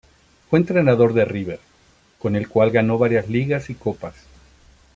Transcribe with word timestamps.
Fue 0.49 0.57
entrenador 0.57 1.13
de 1.13 1.25
River, 1.25 1.59
con 2.17 2.35
el 2.35 2.49
cual 2.49 2.71
ganó 2.71 2.97
varias 2.97 3.29
ligas 3.29 3.69
y 3.69 3.75
copas. 3.75 4.15